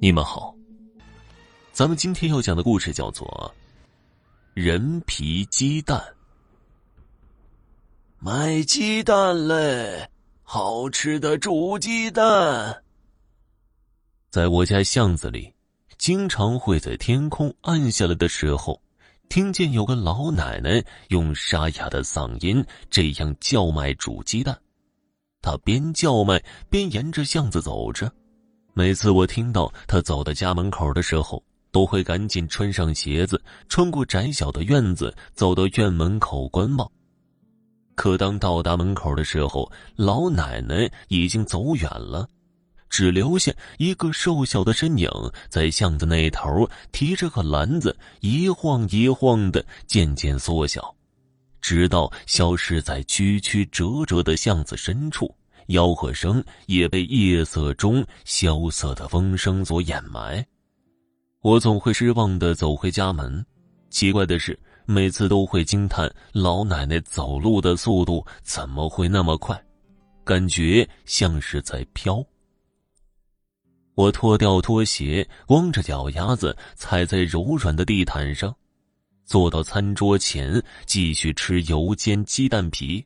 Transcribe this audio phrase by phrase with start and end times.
[0.00, 0.54] 你们好，
[1.72, 3.52] 咱们今天要讲的故事叫做
[4.62, 5.98] 《人皮鸡蛋》。
[8.20, 10.08] 买鸡蛋嘞，
[10.44, 12.80] 好吃的煮鸡蛋。
[14.30, 15.52] 在我家巷子里，
[15.98, 18.80] 经常会在天空暗下来的时候，
[19.28, 24.56] 听见有个老奶奶用沙哑的嗓音这样叫卖煮鸡蛋。
[25.42, 26.40] 她边叫卖
[26.70, 28.12] 边沿着巷子走着。
[28.78, 31.42] 每次我听到他走到家门口的时候，
[31.72, 36.88] 都会赶紧穿上鞋子，穿过窄小的院子，走到院门口观望。
[37.96, 42.28] 可当到达门口的时候，老奶奶已经走远了，
[42.88, 45.10] 只留下一个瘦小的身影
[45.48, 50.94] 在巷子那头提着个篮子，一晃一晃的渐渐缩小，
[51.60, 55.34] 直到消失在曲曲折折的巷子深处。
[55.68, 60.44] 吆喝声也被夜色中萧瑟的风声所掩埋。
[61.40, 63.44] 我总会失望的走回家门。
[63.90, 69.62] 奇怪的是，每次都会惊叹老奶奶走路的速度怎么会那么快，
[70.24, 72.24] 感觉像是在飘。
[73.94, 78.54] 我脱掉拖鞋，光着脚丫子踩在柔软的地毯上，
[79.24, 83.04] 坐到餐桌前，继续吃油煎鸡蛋皮。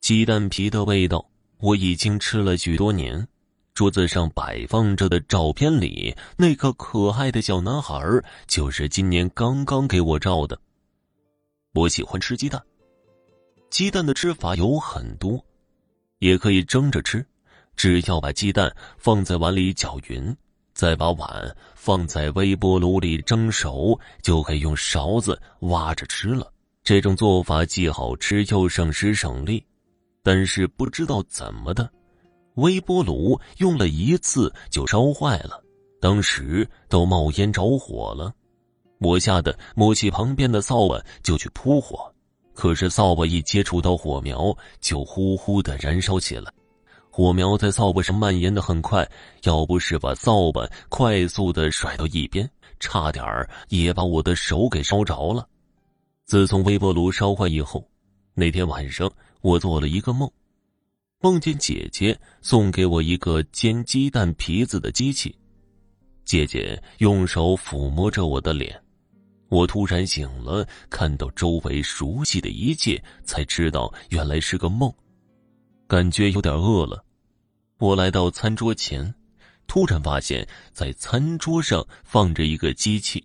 [0.00, 1.31] 鸡蛋皮的味道。
[1.62, 3.24] 我已经吃了许多年，
[3.72, 8.02] 桌子上摆放着的照片里那个可爱的小男孩
[8.48, 10.60] 就是今年刚刚给我照的。
[11.72, 12.60] 我喜欢吃鸡蛋，
[13.70, 15.40] 鸡蛋的吃法有很多，
[16.18, 17.24] 也可以蒸着吃，
[17.76, 20.36] 只要把鸡蛋放在碗里搅匀，
[20.74, 26.52] 再把碗放在微波炉里蒸熟，就可以用勺子挖着吃了。
[26.82, 29.64] 这种做法既好吃又省时省力。
[30.22, 31.90] 但是不知道怎么的，
[32.54, 35.62] 微波炉用了一次就烧坏了，
[36.00, 38.32] 当时都冒烟着火了。
[38.98, 42.12] 我吓得摸起旁边的扫把就去扑火，
[42.54, 46.52] 可是扫把一接触到火苗就呼呼的燃烧起来，
[47.10, 49.04] 火苗在扫把上蔓延的很快，
[49.42, 55.48] 要不是把扫把快速的甩到一边，差点儿也把我的手给烧着了。
[56.26, 57.84] 自从微波炉烧坏以后，
[58.34, 59.10] 那天晚上。
[59.42, 60.30] 我做了一个梦，
[61.20, 65.36] 梦见姐姐送给我一个煎鸡蛋皮子的机器，
[66.24, 68.80] 姐姐用手抚摸着我的脸，
[69.48, 74.92] 我突然醒了，看到周围熟悉的一切，才知道原来是个梦，
[75.88, 77.04] 感觉有点饿了，
[77.78, 79.12] 我来到餐桌前，
[79.66, 83.24] 突然发现，在餐桌上放着一个机器。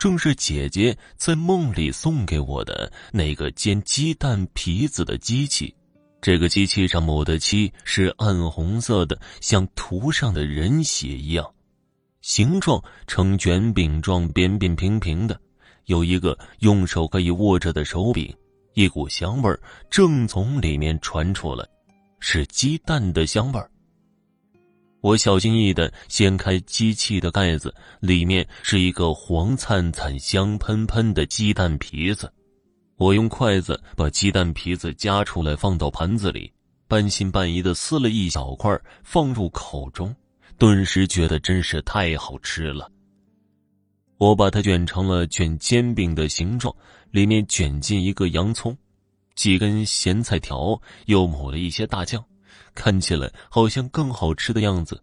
[0.00, 5.74] 正是姐姐在梦里送给我的那个煎鸡蛋皮子的机器，
[6.22, 11.46] 这个机器上抹的漆是暗红色的，像涂上的人血一样，
[12.22, 15.38] 形状呈卷饼状，扁扁平平的，
[15.84, 18.34] 有一个用手可以握着的手柄，
[18.72, 19.54] 一股香味
[19.90, 21.62] 正从里面传出来，
[22.20, 23.70] 是鸡蛋的香味儿。
[25.00, 32.30] 我小心翼翼的掀开机器的盖子，里面是一个黄灿灿、香喷喷的鸡蛋皮子。
[32.96, 36.52] 我用筷子把鸡蛋皮子夹出来，放到盘子里，
[36.86, 40.14] 半信半疑的撕了一小块，放入口中，
[40.58, 42.90] 顿时觉得真是太好吃了。
[44.18, 46.76] 我把它卷成了卷煎饼的形状，
[47.10, 48.76] 里面卷进一个洋葱，
[49.34, 52.22] 几根咸菜条，又抹了一些大酱。
[52.74, 55.02] 看起来好像更好吃的样子，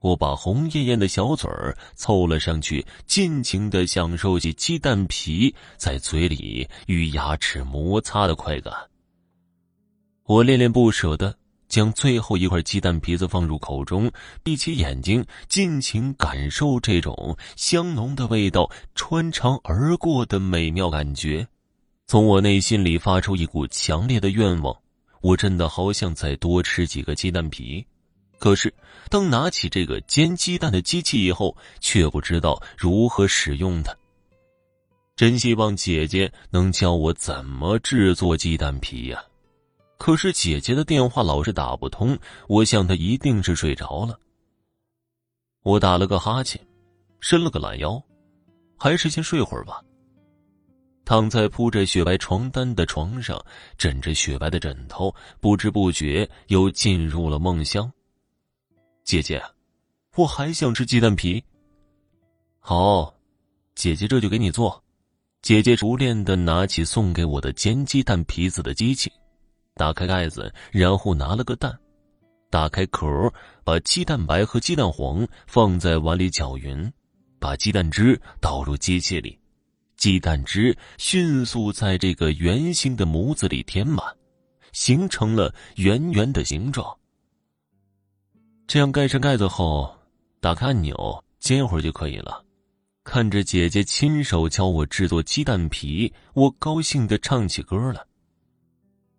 [0.00, 8.72] 我把红艳艳的小嘴儿凑了上去，尽情的享受起鸡蛋皮在嘴里与牙齿摩擦的快感。
[10.24, 11.36] 我恋恋不舍的
[11.68, 14.10] 将最后一块鸡蛋皮子放入口中，
[14.42, 21.46] 闭起眼睛，尽情感受这种香浓的味道穿肠而过的美妙感觉，
[22.06, 24.76] 从我内心里发出一股强烈的愿望。
[25.22, 27.86] 我真的好想再多吃几个鸡蛋皮，
[28.38, 28.72] 可是
[29.08, 33.96] 当拿起这个煎鸡蛋的机器以后，却不知道如何使用它。
[35.14, 39.24] 真希望姐姐能教我怎么制作鸡蛋皮呀！
[39.96, 42.18] 可是姐姐的电话老是打不通，
[42.48, 44.18] 我想她一定是睡着了。
[45.62, 46.60] 我打了个哈欠，
[47.20, 48.02] 伸了个懒腰，
[48.76, 49.80] 还是先睡会儿吧。
[51.04, 53.44] 躺在铺着雪白床单的床上，
[53.76, 57.90] 枕着雪白的枕头，不知不觉又进入了梦乡。
[59.04, 59.42] 姐姐，
[60.16, 61.42] 我还想吃鸡蛋皮。
[62.60, 63.12] 好，
[63.74, 64.82] 姐姐这就给你做。
[65.42, 69.10] 姐姐熟练的拿起送给我的煎鸡蛋皮子的机器，
[69.74, 71.76] 打开盖子，然后拿了个蛋，
[72.48, 73.08] 打开壳，
[73.64, 76.88] 把鸡蛋白和鸡蛋黄放在碗里搅匀，
[77.40, 79.36] 把鸡蛋汁倒入机器里，
[80.02, 84.04] 鸡蛋汁迅速在这个圆形的模子里填满，
[84.72, 86.84] 形成了圆圆的形状。
[88.66, 89.96] 这样盖上盖子后，
[90.40, 92.44] 打开按钮，煎会儿就可以了。
[93.04, 98.04] 看着姐姐亲手教我制作鸡蛋皮，我高兴的唱起歌了。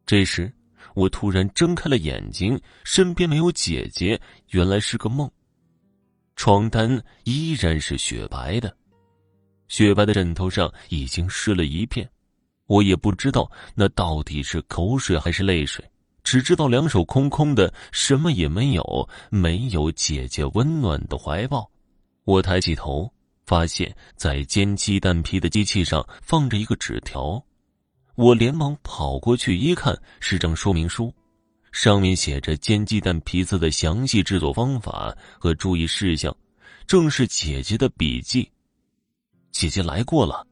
[0.05, 0.51] 这时，
[0.95, 4.19] 我突然睁开了眼睛，身边没有姐姐，
[4.49, 5.31] 原来是个梦。
[6.35, 8.75] 床单依然是雪白的，
[9.73, 12.07] 雪白的枕头上已经湿了一片。
[12.67, 15.83] 我也不知道那到底是口水还是泪水，
[16.23, 21.67] 只知道两手空空的，什么也没有，没有姐姐温暖的怀抱。
[22.23, 23.11] 我抬起头。
[23.47, 27.43] 发现，在煎鸡蛋皮的机器上放着一个纸条，
[28.15, 31.13] 我连忙跑过去一看，是张说明书，
[31.71, 36.33] 上面写着煎鸡蛋皮子的详细制作方法和注意事项，
[36.85, 38.49] 正是姐姐的笔记。
[39.53, 40.45] 姐姐来过了。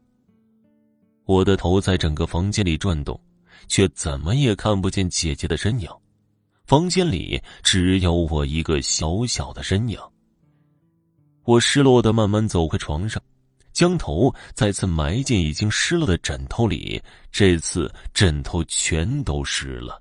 [1.25, 3.19] 我的头在整个房间里转动，
[3.68, 5.89] 却怎么也看不见姐姐的身影，
[6.65, 10.00] 房间里只有我一个小小的身影。
[11.44, 13.21] 我失落的慢慢走回床上，
[13.74, 17.01] 将头再次埋进已经湿了的枕头里。
[17.31, 20.00] 这次枕头全都湿了。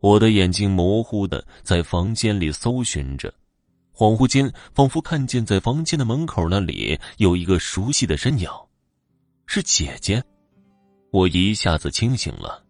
[0.00, 3.32] 我的眼睛模糊的在房间里搜寻着，
[3.96, 8.46] 恍惚间仿佛看见在房间的门口那里有一个熟悉的身影，
[9.46, 10.22] 是姐姐。
[11.10, 12.62] 我一下子清醒了，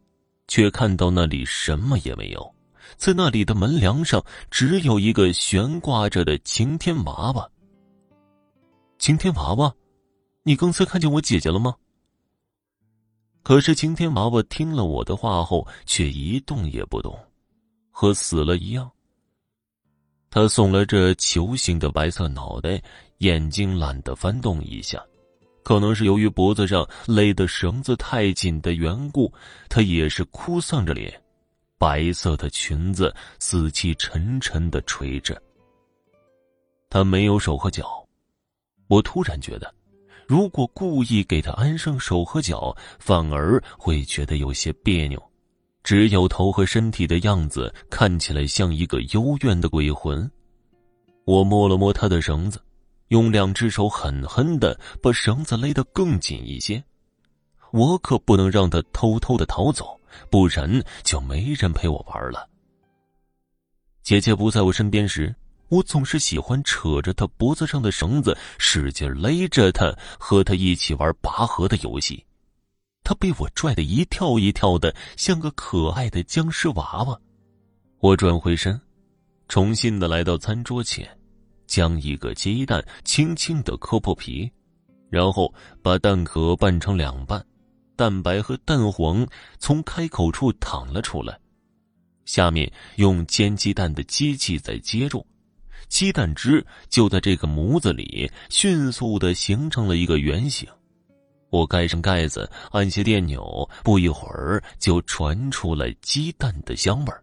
[0.46, 2.54] 却看到那里什么也没有。
[2.96, 7.50] 在那里的门梁上，只有一个悬挂着的晴天娃娃。
[9.00, 9.74] 晴天娃娃，
[10.44, 11.74] 你刚才看见我姐姐了吗？
[13.42, 17.18] 可是晴天娃娃听了我的话后，却一动也不动，
[17.90, 18.88] 和死了一样。
[20.30, 22.82] 他耸了这球形的白色脑袋，
[23.18, 25.02] 眼睛懒得翻动一下，
[25.62, 29.32] 可能是由于脖子上勒的绳子太紧的缘故，
[29.68, 31.12] 他也是哭丧着脸。
[31.78, 35.40] 白色的裙子死气沉沉的垂着，
[36.88, 38.02] 他没有手和脚。
[38.88, 39.74] 我突然觉得，
[40.26, 45.22] 如果故意给他安上手和脚，反而会觉得有些别扭。
[45.86, 50.28] 只有头和身体的样子看起来像一个幽怨的鬼魂。
[51.24, 52.60] 我摸了摸他的绳子，
[53.08, 56.82] 用两只手狠狠的把绳子勒得更紧一些。
[57.70, 59.96] 我可不能让他偷偷的逃走。
[60.28, 62.48] 不然就没人陪我玩了。
[64.02, 65.32] 姐姐不在我身边时，
[65.68, 72.25] 我总是喜欢扯着她脖子上的绳子，使劲勒着她，和她一起玩拔河的游戏。
[73.06, 77.16] 他被我拽得一跳一跳的，像个可爱的僵尸娃娃。
[78.00, 78.80] 我转回身，
[79.46, 81.08] 重新的来到餐桌前，
[81.68, 84.50] 将一个鸡蛋轻轻的磕破皮，
[85.08, 87.40] 然后把蛋壳拌成两半。
[87.94, 89.24] 蛋白和蛋黄
[89.60, 91.38] 从开口处淌了出来，
[92.24, 95.24] 下面用煎鸡蛋的机器在接住，
[95.86, 100.68] 鸡蛋汁就在这个模子里迅速的形成了一个圆形。
[101.50, 107.22] 我盖上盖子，按下电钮，不一会儿就传出了鸡蛋的香味儿。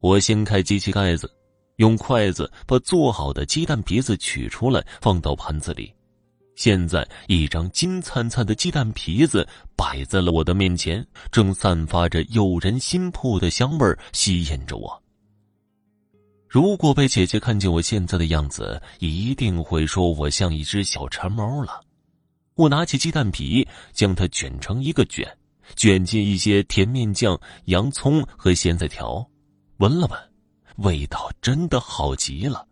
[0.00, 1.30] 我掀开机器盖子，
[1.76, 5.92] 用筷子把做好的鸡蛋皮子取出来，放到盘子里。
[6.54, 15.02] 现在，一张金灿灿的鸡蛋皮子摆在了我的面前，正散发着诱人心魄的香味儿吸引着我。
[16.48, 21.82] 如果被姐姐看见我现在的样子，一定会说我像一只小馋猫了。
[22.56, 25.30] 我拿起鸡蛋皮，将它卷成一个卷，
[25.76, 29.24] 卷进一些甜面酱、洋葱和咸菜条，
[29.76, 30.18] 闻了闻，
[30.86, 32.66] 味道真的好极了。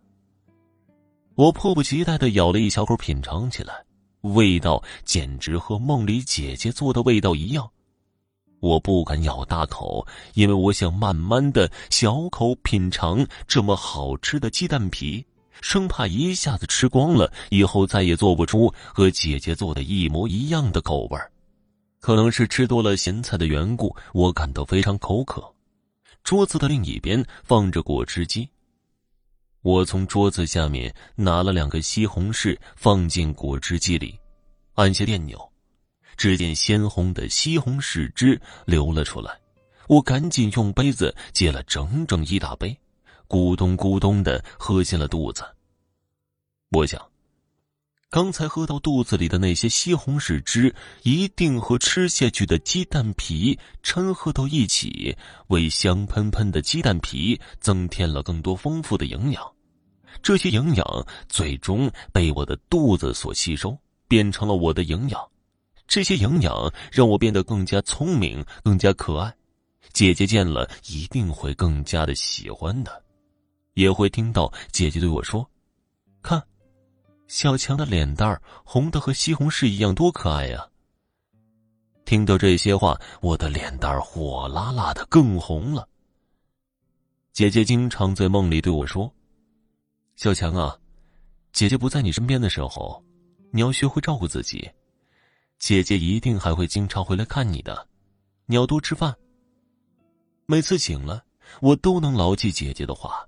[1.34, 3.74] 我迫不及待的咬了一小口，品尝起来，
[4.22, 7.70] 味道简直和梦里姐姐做的味道一样。
[8.60, 15.26] 我不敢咬大口，因为我想慢慢的小口品尝这么好吃的鸡蛋皮，
[15.60, 21.18] 生怕一下子吃光了，以后再也做不出和姐姐做的一模一样的口味
[22.00, 25.42] 可能是吃多了咸菜的缘故，我感到非常口渴。
[26.22, 28.48] 桌子的另一边放着果汁机。
[29.62, 34.18] 我从桌子下面拿了两个西红柿，放进果汁机里，
[34.74, 35.40] 按下电钮，
[36.16, 39.38] 只见鲜红的西红柿汁流了出来。
[39.88, 42.78] 我赶紧用杯子接了整整一大杯，
[43.34, 45.42] 咕咚咕咚的喝进了肚子。
[46.70, 47.04] 我想，
[48.08, 50.72] 刚才喝到肚子里的那些西红柿汁，
[51.02, 55.16] 一定和吃下去的鸡蛋皮掺和到一起，
[55.48, 59.52] 为香喷喷的鸡蛋皮增添了更多丰富的营养。
[60.22, 63.76] 这些营养最终被我的肚子所吸收，
[64.06, 65.20] 变成了我的营养。
[65.88, 69.34] 这些营养让我变得更加聪明，更加可爱。
[69.92, 73.03] 姐姐见了一定会更加的喜欢的，
[73.74, 75.48] 也会听到姐姐对我说
[76.22, 76.42] ：“看。”
[77.26, 80.68] 小强的脸蛋红的和西红柿一样，多可爱呀！
[82.04, 85.88] 听到这些话，我的脸蛋火辣辣的，更红了。
[87.32, 89.12] 姐姐经常在梦里对我说
[90.16, 90.78] ：“小强啊，
[91.52, 93.02] 姐姐不在你身边的时候，
[93.50, 94.70] 你要学会照顾自己。
[95.58, 97.88] 姐姐一定还会经常回来看你的，
[98.44, 99.16] 你要多吃饭。”
[100.46, 101.24] 每次醒了，
[101.62, 103.26] 我都能牢记姐姐的话。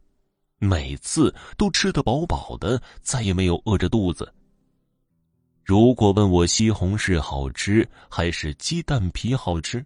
[0.58, 4.32] 每次都吃得饱饱的，再也没有饿着肚子。
[5.64, 9.84] 如果问我西红柿好吃还是鸡蛋皮好吃，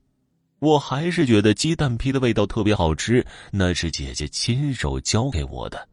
[0.59, 5.89] 我还是觉得鸡蛋皮的味道特别好吃，那是姐姐亲手教给我的。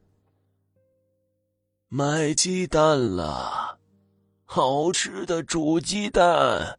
[1.87, 3.79] 买鸡蛋了，
[4.43, 6.77] 好吃的煮鸡蛋。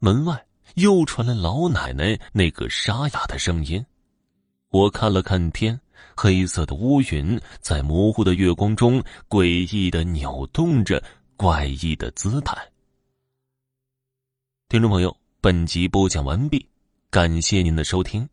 [0.00, 3.86] 门外又传来老奶奶那个沙哑的声音。
[4.70, 5.80] 我看了看天。
[6.16, 11.02] 黑色的乌云在模糊的月光中诡异的扭动着，
[11.36, 12.56] 怪异的姿态。
[14.68, 16.66] 听众朋友，本集播讲完毕，
[17.10, 18.28] 感谢您的收听。